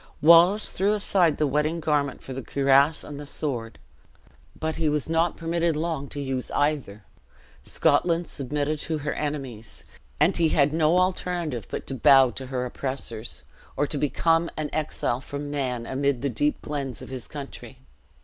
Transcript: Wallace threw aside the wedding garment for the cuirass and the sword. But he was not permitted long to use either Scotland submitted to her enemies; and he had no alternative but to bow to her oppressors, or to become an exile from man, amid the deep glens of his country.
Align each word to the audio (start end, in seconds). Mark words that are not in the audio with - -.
Wallace 0.19 0.71
threw 0.71 0.93
aside 0.93 1.37
the 1.37 1.45
wedding 1.45 1.79
garment 1.79 2.23
for 2.23 2.33
the 2.33 2.41
cuirass 2.41 3.03
and 3.03 3.19
the 3.19 3.25
sword. 3.27 3.77
But 4.59 4.77
he 4.77 4.89
was 4.89 5.07
not 5.07 5.37
permitted 5.37 5.75
long 5.75 6.07
to 6.09 6.19
use 6.19 6.49
either 6.55 7.03
Scotland 7.61 8.27
submitted 8.27 8.79
to 8.79 8.97
her 8.97 9.13
enemies; 9.13 9.85
and 10.19 10.35
he 10.35 10.49
had 10.49 10.73
no 10.73 10.97
alternative 10.97 11.67
but 11.69 11.85
to 11.85 11.93
bow 11.93 12.31
to 12.31 12.47
her 12.47 12.65
oppressors, 12.65 13.43
or 13.77 13.85
to 13.85 13.99
become 13.99 14.49
an 14.57 14.71
exile 14.73 15.21
from 15.21 15.51
man, 15.51 15.85
amid 15.85 16.23
the 16.23 16.29
deep 16.29 16.63
glens 16.63 17.03
of 17.03 17.09
his 17.09 17.27
country. 17.27 17.77